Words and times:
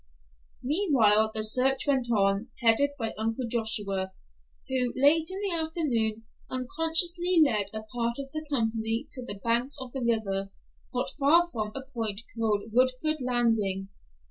Meanwhile 0.63 1.29
the 1.35 1.43
search 1.43 1.85
went 1.85 2.07
on, 2.11 2.47
headed 2.59 2.89
by 2.97 3.13
Uncle 3.19 3.45
Joshua, 3.47 4.11
who, 4.67 4.91
late 4.95 5.27
in 5.29 5.39
the 5.43 5.53
afternoon, 5.55 6.25
unconsciously 6.49 7.39
led 7.45 7.67
a 7.71 7.83
part 7.83 8.17
of 8.17 8.31
the 8.31 8.43
company 8.49 9.05
to 9.11 9.23
the 9.23 9.39
banks 9.43 9.77
of 9.79 9.91
the 9.91 10.01
river, 10.01 10.49
not 10.91 11.11
far 11.19 11.45
from 11.51 11.71
a 11.75 11.85
point 11.93 12.21
called 12.35 12.63
Woodford 12.73 13.17
Landing. 13.21 13.89